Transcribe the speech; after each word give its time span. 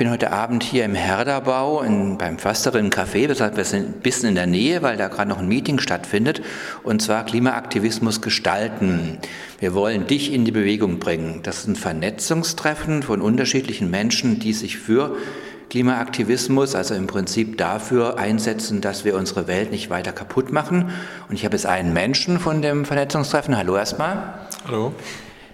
bin 0.00 0.10
heute 0.10 0.32
Abend 0.32 0.62
hier 0.62 0.86
im 0.86 0.94
Herderbau 0.94 1.82
in, 1.82 2.16
beim 2.16 2.38
Försterin 2.38 2.88
Café. 2.88 3.28
Wir 3.28 3.64
sind 3.66 3.86
ein 3.86 4.00
bisschen 4.00 4.30
in 4.30 4.34
der 4.34 4.46
Nähe, 4.46 4.80
weil 4.80 4.96
da 4.96 5.08
gerade 5.08 5.28
noch 5.28 5.40
ein 5.40 5.46
Meeting 5.46 5.78
stattfindet. 5.78 6.40
Und 6.82 7.02
zwar 7.02 7.26
Klimaaktivismus 7.26 8.22
gestalten. 8.22 9.18
Wir 9.58 9.74
wollen 9.74 10.06
dich 10.06 10.32
in 10.32 10.46
die 10.46 10.52
Bewegung 10.52 11.00
bringen. 11.00 11.40
Das 11.42 11.58
ist 11.58 11.66
ein 11.66 11.76
Vernetzungstreffen 11.76 13.02
von 13.02 13.20
unterschiedlichen 13.20 13.90
Menschen, 13.90 14.38
die 14.38 14.54
sich 14.54 14.78
für 14.78 15.18
Klimaaktivismus, 15.68 16.74
also 16.74 16.94
im 16.94 17.06
Prinzip 17.06 17.58
dafür 17.58 18.18
einsetzen, 18.18 18.80
dass 18.80 19.04
wir 19.04 19.16
unsere 19.16 19.48
Welt 19.48 19.70
nicht 19.70 19.90
weiter 19.90 20.12
kaputt 20.12 20.50
machen. 20.50 20.92
Und 21.28 21.34
ich 21.34 21.44
habe 21.44 21.56
jetzt 21.56 21.66
einen 21.66 21.92
Menschen 21.92 22.40
von 22.40 22.62
dem 22.62 22.86
Vernetzungstreffen. 22.86 23.54
Hallo 23.54 23.76
erstmal. 23.76 24.48
Hallo. 24.66 24.94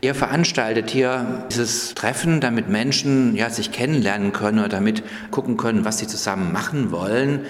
Ihr 0.07 0.15
veranstaltet 0.15 0.89
hier 0.89 1.43
dieses 1.51 1.93
Treffen, 1.97 2.41
damit 2.41 2.69
Menschen 2.69 3.35
ja, 3.35 3.51
sich 3.51 3.73
kennenlernen 3.73 4.33
können 4.33 4.61
oder 4.61 4.69
damit 4.69 5.03
gucken 5.33 5.57
können, 5.57 5.85
was 5.85 5.99
sie 5.99 6.07
zusammen 6.07 6.53
machen 6.53 6.93
wollen. 6.93 7.41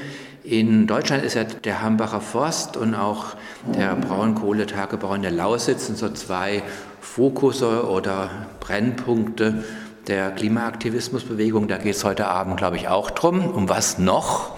In 0.43 0.87
Deutschland 0.87 1.23
ist 1.23 1.35
ja 1.35 1.45
der 1.45 1.83
Hambacher 1.83 2.23
Forst 2.23 2.79
und 2.79 2.95
auch 2.95 3.37
der 3.75 3.95
Braunkohletagebau 3.97 5.13
in 5.13 5.21
der 5.21 5.33
Lausitz 5.33 5.85
sind 5.85 5.99
so 5.99 6.09
zwei 6.09 6.63
Fokusse 7.03 7.91
oder 7.91 8.31
Brennpunkte 8.61 9.63
der 10.07 10.31
Klimaaktivismusbewegung. 10.31 11.69
Da 11.69 11.77
geht 11.77 11.97
es 11.97 12.05
heute 12.05 12.27
Abend, 12.27 12.57
glaube 12.57 12.77
ich, 12.77 12.89
auch 12.89 13.11
drum. 13.11 13.51
Um 13.51 13.69
was 13.69 13.99
noch? 13.99 14.57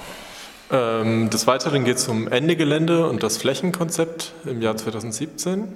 Ähm, 0.71 1.31
des 1.31 1.47
Weiteren 1.47 1.85
geht 1.85 1.97
es 1.97 2.09
um 2.09 2.29
Ende 2.29 2.55
Gelände 2.55 3.09
und 3.09 3.23
das 3.23 3.39
Flächenkonzept 3.39 4.33
im 4.45 4.61
Jahr 4.61 4.77
2017. 4.77 5.69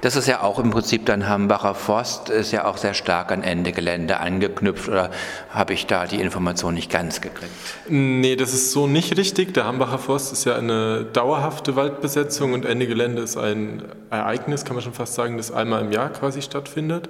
Das 0.00 0.16
ist 0.16 0.26
ja 0.26 0.42
auch 0.42 0.58
im 0.58 0.70
Prinzip 0.70 1.06
dann 1.06 1.28
Hambacher 1.28 1.74
Forst, 1.74 2.30
ist 2.30 2.50
ja 2.50 2.64
auch 2.64 2.78
sehr 2.78 2.94
stark 2.94 3.30
an 3.30 3.42
Ende 3.42 3.72
Gelände 3.72 4.20
angeknüpft 4.20 4.88
oder 4.88 5.10
habe 5.50 5.74
ich 5.74 5.86
da 5.86 6.06
die 6.06 6.20
Information 6.20 6.74
nicht 6.74 6.90
ganz 6.90 7.20
gekriegt? 7.20 7.52
Nee, 7.88 8.36
das 8.36 8.54
ist 8.54 8.72
so 8.72 8.86
nicht 8.86 9.16
richtig. 9.16 9.54
Der 9.54 9.66
Hambacher 9.66 9.98
Forst 9.98 10.32
ist 10.32 10.44
ja 10.44 10.56
eine 10.56 11.04
dauerhafte 11.04 11.76
Waldbesetzung 11.76 12.54
und 12.54 12.64
Ende 12.64 12.86
Gelände 12.86 13.22
ist 13.22 13.36
ein 13.36 13.82
Ereignis, 14.10 14.64
kann 14.64 14.74
man 14.74 14.82
schon 14.82 14.94
fast 14.94 15.14
sagen, 15.14 15.36
das 15.36 15.52
einmal 15.52 15.82
im 15.82 15.92
Jahr 15.92 16.10
quasi 16.10 16.42
stattfindet. 16.42 17.08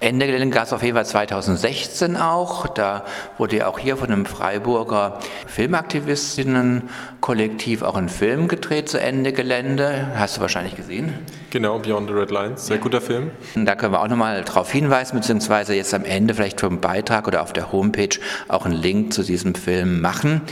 Ende 0.00 0.26
Gelände 0.26 0.54
gab 0.54 0.66
es 0.66 0.72
auf 0.72 0.84
jeden 0.84 0.94
Fall 0.94 1.06
2016 1.06 2.16
auch. 2.16 2.68
Da 2.68 3.04
wurde 3.36 3.56
ja 3.56 3.66
auch 3.66 3.80
hier 3.80 3.96
von 3.96 4.12
einem 4.12 4.26
Freiburger 4.26 5.18
Filmaktivistinnen-Kollektiv 5.48 7.82
auch 7.82 7.96
ein 7.96 8.08
Film 8.08 8.46
gedreht 8.46 8.88
zu 8.88 9.00
Ende 9.00 9.32
Gelände. 9.32 10.06
Hast 10.14 10.36
du 10.36 10.40
wahrscheinlich 10.40 10.76
gesehen? 10.76 11.14
Genau, 11.50 11.80
Beyond 11.80 12.10
the 12.10 12.14
Red 12.14 12.30
Lines. 12.30 12.66
Sehr 12.66 12.76
ja. 12.76 12.82
guter 12.82 13.00
Film. 13.00 13.32
Da 13.56 13.74
können 13.74 13.92
wir 13.92 14.00
auch 14.00 14.06
nochmal 14.06 14.44
darauf 14.44 14.70
hinweisen, 14.70 15.18
beziehungsweise 15.18 15.74
jetzt 15.74 15.92
am 15.92 16.04
Ende 16.04 16.34
vielleicht 16.34 16.60
vom 16.60 16.80
Beitrag 16.80 17.26
oder 17.26 17.42
auf 17.42 17.52
der 17.52 17.72
Homepage 17.72 18.20
auch 18.46 18.66
einen 18.66 18.80
Link 18.80 19.12
zu 19.12 19.24
diesem 19.24 19.56
Film 19.56 20.00
machen. 20.00 20.42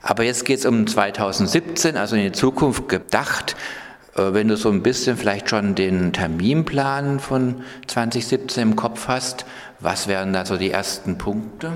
Aber 0.00 0.22
jetzt 0.22 0.46
geht 0.46 0.60
es 0.60 0.64
um 0.64 0.86
2017, 0.86 1.98
also 1.98 2.16
in 2.16 2.22
die 2.22 2.32
Zukunft 2.32 2.88
gedacht. 2.88 3.56
Äh, 4.16 4.32
wenn 4.32 4.48
du 4.48 4.56
so 4.56 4.70
ein 4.70 4.82
bisschen 4.82 5.16
vielleicht 5.16 5.50
schon 5.50 5.74
den 5.74 6.12
Terminplan 6.12 7.20
von 7.20 7.62
2017 7.86 8.62
im 8.62 8.76
Kopf 8.76 9.08
hast, 9.08 9.46
was 9.80 10.08
wären 10.08 10.32
da 10.32 10.44
so 10.46 10.56
die 10.56 10.70
ersten 10.70 11.18
Punkte? 11.18 11.72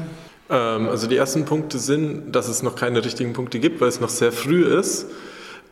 Ähm, 0.48 0.88
also 0.88 1.06
die 1.06 1.16
ersten 1.16 1.44
Punkte 1.44 1.78
sind, 1.78 2.32
dass 2.32 2.48
es 2.48 2.62
noch 2.62 2.76
keine 2.76 3.04
richtigen 3.04 3.32
Punkte 3.32 3.60
gibt, 3.60 3.80
weil 3.80 3.88
es 3.88 4.00
noch 4.00 4.08
sehr 4.08 4.32
früh 4.32 4.64
ist. 4.64 5.06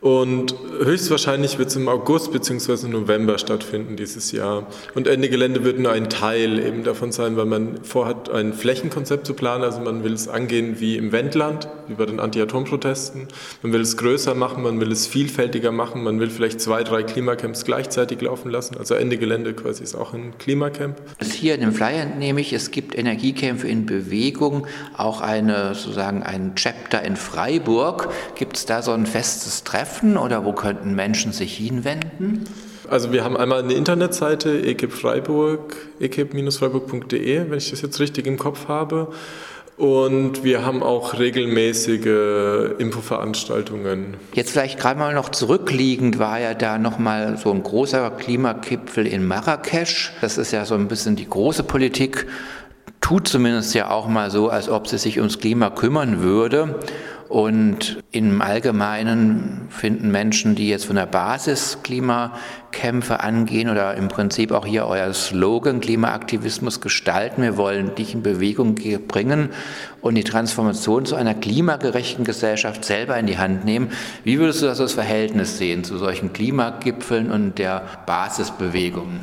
Und 0.01 0.55
höchstwahrscheinlich 0.81 1.57
wird 1.57 1.69
es 1.69 1.75
im 1.75 1.89
August 1.89 2.31
bzw. 2.31 2.87
November 2.87 3.37
stattfinden 3.37 3.97
dieses 3.97 4.31
Jahr. 4.31 4.65
Und 4.95 5.07
Ende 5.07 5.27
Gelände 5.27 5.65
wird 5.65 5.77
nur 5.77 5.91
ein 5.91 6.09
Teil 6.09 6.57
eben 6.59 6.85
davon 6.85 7.11
sein, 7.11 7.35
weil 7.35 7.45
man 7.45 7.83
vorhat, 7.83 8.29
ein 8.29 8.53
Flächenkonzept 8.53 9.27
zu 9.27 9.33
planen. 9.33 9.65
Also 9.65 9.81
man 9.81 10.05
will 10.05 10.13
es 10.13 10.29
angehen 10.29 10.79
wie 10.79 10.95
im 10.95 11.11
Wendland, 11.11 11.67
wie 11.87 11.95
bei 11.95 12.05
den 12.05 12.21
Anti-Atom-Protesten. 12.21 13.27
Man 13.61 13.73
will 13.73 13.81
es 13.81 13.97
größer 13.97 14.35
machen, 14.35 14.63
man 14.63 14.79
will 14.79 14.91
es 14.91 15.05
vielfältiger 15.05 15.73
machen, 15.73 16.01
man 16.03 16.21
will 16.21 16.29
vielleicht 16.29 16.61
zwei, 16.61 16.83
drei 16.83 17.03
Klimacamps 17.03 17.65
gleichzeitig 17.65 18.21
laufen 18.21 18.51
lassen. 18.51 18.77
Also 18.77 18.95
Ende 18.95 19.17
Gelände 19.17 19.53
quasi 19.53 19.83
ist 19.83 19.95
auch 19.95 20.13
ein 20.13 20.37
Klimacamp. 20.37 20.95
Hier 21.21 21.55
in 21.55 21.61
dem 21.61 21.73
Flyer 21.73 22.03
entnehme 22.03 22.39
ich, 22.39 22.53
es 22.53 22.71
gibt 22.71 22.97
Energiekämpfe 22.97 23.67
in 23.67 23.85
Bewegung, 23.85 24.65
auch 24.95 25.19
eine, 25.19 25.75
sozusagen 25.75 26.23
ein 26.23 26.55
Chapter 26.55 27.03
in 27.03 27.17
Freiburg. 27.17 28.09
Gibt 28.35 28.55
es 28.55 28.65
da 28.65 28.81
so 28.81 28.91
ein 28.91 29.05
festes 29.05 29.65
Treffen? 29.65 29.88
Treffen 29.89 30.17
oder 30.17 30.45
wo 30.45 30.53
könnten 30.53 30.95
Menschen 30.95 31.31
sich 31.31 31.57
hinwenden? 31.57 32.43
Also 32.89 33.11
wir 33.11 33.23
haben 33.23 33.37
einmal 33.37 33.63
eine 33.63 33.73
Internetseite 33.73 34.59
ekip 34.59 34.91
Freiburg, 34.91 35.75
ekip-freiburg.de, 35.99 37.49
wenn 37.49 37.57
ich 37.57 37.69
das 37.69 37.81
jetzt 37.81 37.99
richtig 37.99 38.25
im 38.25 38.37
Kopf 38.37 38.67
habe. 38.67 39.09
Und 39.77 40.43
wir 40.43 40.65
haben 40.65 40.83
auch 40.83 41.17
regelmäßige 41.17 42.79
Infoveranstaltungen. 42.79 44.17
Jetzt 44.33 44.51
vielleicht 44.51 44.77
gerade 44.77 44.99
mal 44.99 45.13
noch 45.13 45.29
zurückliegend 45.29 46.19
war 46.19 46.39
ja 46.39 46.53
da 46.53 46.77
nochmal 46.77 47.37
so 47.37 47.51
ein 47.51 47.63
großer 47.63 48.09
Klimakipfel 48.11 49.07
in 49.07 49.25
Marrakesch. 49.25 50.11
Das 50.19 50.37
ist 50.37 50.51
ja 50.51 50.65
so 50.65 50.75
ein 50.75 50.89
bisschen 50.89 51.15
die 51.15 51.29
große 51.29 51.63
Politik, 51.63 52.27
tut 52.99 53.29
zumindest 53.29 53.73
ja 53.73 53.89
auch 53.89 54.07
mal 54.07 54.31
so, 54.31 54.49
als 54.49 54.67
ob 54.67 54.87
sie 54.87 54.97
sich 54.97 55.17
ums 55.19 55.39
Klima 55.39 55.69
kümmern 55.69 56.21
würde. 56.21 56.75
Und 57.29 58.03
im 58.11 58.41
Allgemeinen 58.41 59.67
finden 59.69 60.09
Menschen, 60.09 60.55
die 60.55 60.67
jetzt 60.67 60.85
von 60.85 60.95
der 60.95 61.05
Basis 61.05 61.77
Klimakämpfe 61.83 63.19
angehen 63.19 63.69
oder 63.69 63.93
im 63.93 64.07
Prinzip 64.07 64.51
auch 64.51 64.65
hier 64.65 64.87
euer 64.87 65.13
Slogan 65.13 65.79
Klimaaktivismus 65.79 66.81
gestalten, 66.81 67.43
wir 67.43 67.55
wollen 67.55 67.93
dich 67.93 68.15
in 68.15 68.23
Bewegung 68.23 68.73
bringen 69.07 69.49
und 70.01 70.15
die 70.15 70.23
Transformation 70.23 71.05
zu 71.05 71.15
einer 71.15 71.35
klimagerechten 71.35 72.25
Gesellschaft 72.25 72.83
selber 72.83 73.15
in 73.19 73.27
die 73.27 73.37
Hand 73.37 73.63
nehmen. 73.63 73.91
Wie 74.23 74.39
würdest 74.39 74.63
du 74.63 74.65
das 74.65 74.81
als 74.81 74.93
Verhältnis 74.93 75.59
sehen 75.59 75.83
zu 75.83 75.99
solchen 75.99 76.33
Klimagipfeln 76.33 77.31
und 77.31 77.59
der 77.59 77.83
Basisbewegung? 78.07 79.19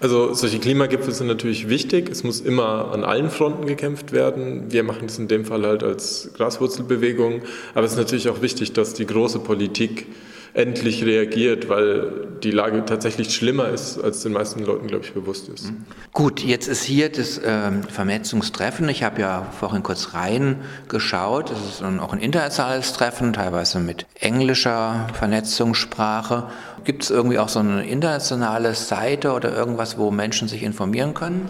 Also 0.00 0.32
solche 0.32 0.58
Klimagipfel 0.58 1.12
sind 1.12 1.26
natürlich 1.26 1.68
wichtig. 1.68 2.08
Es 2.08 2.24
muss 2.24 2.40
immer 2.40 2.90
an 2.90 3.04
allen 3.04 3.30
Fronten 3.30 3.66
gekämpft 3.66 4.12
werden. 4.12 4.72
Wir 4.72 4.82
machen 4.82 5.06
das 5.06 5.18
in 5.18 5.28
dem 5.28 5.44
Fall 5.44 5.66
halt 5.66 5.82
als 5.82 6.30
Graswurzelbewegung. 6.34 7.42
Aber 7.74 7.84
es 7.84 7.92
ist 7.92 7.98
natürlich 7.98 8.30
auch 8.30 8.40
wichtig, 8.40 8.72
dass 8.72 8.94
die 8.94 9.04
große 9.04 9.40
Politik 9.40 10.06
endlich 10.54 11.04
reagiert, 11.04 11.68
weil 11.68 12.28
die 12.42 12.50
Lage 12.50 12.84
tatsächlich 12.84 13.34
schlimmer 13.34 13.68
ist, 13.68 14.02
als 14.02 14.22
den 14.22 14.32
meisten 14.32 14.64
Leuten, 14.64 14.86
glaube 14.86 15.04
ich, 15.04 15.12
bewusst 15.12 15.48
ist. 15.48 15.66
Mhm. 15.66 15.84
Gut, 16.12 16.40
jetzt 16.40 16.66
ist 16.66 16.82
hier 16.82 17.10
das 17.10 17.40
ähm, 17.44 17.82
Vernetzungstreffen. 17.84 18.88
Ich 18.88 19.02
habe 19.02 19.20
ja 19.20 19.46
vorhin 19.58 19.82
kurz 19.82 20.14
reingeschaut. 20.14 21.50
Es 21.50 21.74
ist 21.74 21.82
auch 21.82 22.12
ein 22.12 22.20
internationales 22.20 22.92
Treffen, 22.92 23.32
teilweise 23.32 23.78
mit 23.78 24.06
englischer 24.18 25.06
Vernetzungssprache. 25.14 26.48
Gibt 26.84 27.04
es 27.04 27.10
irgendwie 27.10 27.38
auch 27.38 27.48
so 27.48 27.60
eine 27.60 27.86
internationale 27.86 28.74
Seite 28.74 29.32
oder 29.32 29.54
irgendwas, 29.54 29.98
wo 29.98 30.10
Menschen 30.10 30.48
sich 30.48 30.62
informieren 30.62 31.14
können? 31.14 31.48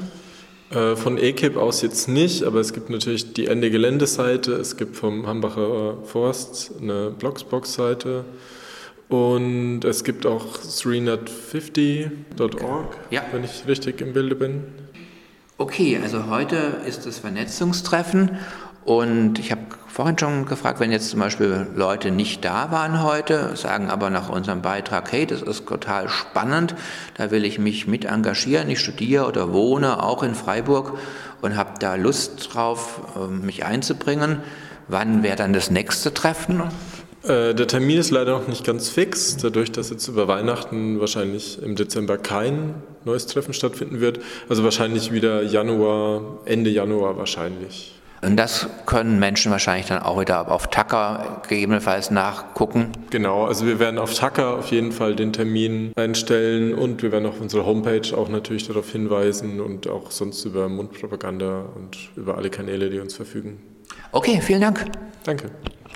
Äh, 0.71 0.95
von 0.95 1.19
EKIP 1.19 1.57
aus 1.57 1.83
jetzt 1.83 2.09
nicht, 2.09 2.45
aber 2.45 2.61
es 2.61 2.73
gibt 2.73 2.91
natürlich 2.91 3.33
die 3.33 3.47
Ende 3.47 3.71
Geländeseite, 3.71 4.53
es 4.53 4.77
gibt 4.77 4.97
vom 4.97 5.27
Hambacher 5.27 5.97
Forst 6.05 6.73
eine 6.81 7.11
Blogsbox-Seite. 7.11 8.25
Und 9.11 9.85
es 9.85 10.05
gibt 10.05 10.25
auch 10.25 10.57
350.org, 10.57 12.97
ja. 13.11 13.23
wenn 13.33 13.43
ich 13.43 13.67
richtig 13.67 14.01
im 14.01 14.13
Bilde 14.13 14.37
bin. 14.37 14.63
Okay, 15.59 15.99
also 16.01 16.29
heute 16.29 16.77
ist 16.87 17.07
das 17.07 17.19
Vernetzungstreffen 17.19 18.39
und 18.85 19.41
ich 19.41 19.51
habe 19.51 19.63
vorhin 19.89 20.17
schon 20.17 20.47
gefragt, 20.47 20.79
wenn 20.79 20.93
jetzt 20.93 21.11
zum 21.11 21.19
Beispiel 21.19 21.67
Leute 21.75 22.13
nicht 22.13 22.45
da 22.45 22.71
waren 22.71 23.03
heute, 23.03 23.57
sagen 23.57 23.91
aber 23.91 24.11
nach 24.11 24.29
unserem 24.29 24.63
Beitrag, 24.63 25.11
hey, 25.11 25.27
das 25.27 25.43
ist 25.43 25.67
total 25.67 26.09
spannend, 26.09 26.77
da 27.15 27.33
will 27.33 27.45
ich 27.45 27.59
mich 27.59 27.89
mit 27.89 28.05
engagieren, 28.05 28.71
ich 28.71 28.79
studiere 28.79 29.27
oder 29.27 29.53
wohne 29.53 30.05
auch 30.05 30.23
in 30.23 30.37
Freiburg 30.37 30.97
und 31.43 31.57
habe 31.57 31.73
da 31.81 31.97
Lust 31.97 32.55
drauf, 32.55 33.01
ähm, 33.17 33.45
mich 33.45 33.65
einzubringen. 33.65 34.39
Wann 34.87 35.25
wäre 35.25 35.35
dann 35.37 35.53
das 35.53 35.71
nächste 35.71 36.15
Treffen? 36.15 36.63
Äh, 37.23 37.55
der 37.55 37.67
Termin 37.67 37.99
ist 37.99 38.11
leider 38.11 38.33
noch 38.33 38.49
nicht 38.49 38.65
ganz 38.65 38.89
fix, 38.89 39.37
dadurch, 39.37 39.71
dass 39.73 39.91
jetzt 39.91 40.09
über 40.09 40.27
Weihnachten 40.29 41.01
wahrscheinlich 41.01 41.63
im 41.63 41.77
Dezember 41.77 42.17
kein 42.17 42.75
neues 43.05 43.27
Treffen 43.27 43.53
stattfinden 43.53 44.01
wird. 44.01 44.21
Also 44.49 44.65
wahrscheinlich 44.65 45.13
wieder 45.13 45.43
Januar, 45.43 46.39
Ende 46.47 46.71
Januar 46.71 47.17
wahrscheinlich. 47.17 47.95
Und 48.23 48.37
das 48.37 48.69
können 48.85 49.19
Menschen 49.19 49.51
wahrscheinlich 49.51 49.87
dann 49.87 50.03
auch 50.03 50.21
wieder 50.21 50.51
auf 50.51 50.69
Tacker 50.69 51.41
gegebenenfalls 51.49 52.11
nachgucken. 52.11 52.93
Genau, 53.09 53.47
also 53.47 53.67
wir 53.67 53.79
werden 53.79 53.99
auf 53.99 54.13
Tacker 54.13 54.59
auf 54.59 54.71
jeden 54.71 54.93
Fall 54.93 55.17
den 55.17 55.33
Termin 55.33 55.93
einstellen 55.97 56.75
und 56.75 57.03
wir 57.03 57.13
werden 57.13 57.25
auf 57.27 57.41
unserer 57.41 57.65
Homepage 57.65 58.15
auch 58.15 58.29
natürlich 58.29 58.67
darauf 58.67 58.91
hinweisen 58.91 59.61
und 59.61 59.89
auch 59.89 60.11
sonst 60.11 60.45
über 60.45 60.69
Mundpropaganda 60.69 61.65
und 61.75 61.97
über 62.15 62.37
alle 62.37 62.51
Kanäle, 62.51 62.91
die 62.91 63.01
uns 63.01 63.15
verfügen. 63.15 63.59
Okay, 64.13 64.41
vielen 64.43 64.61
Dank. 64.61 64.85
Danke. 65.25 65.51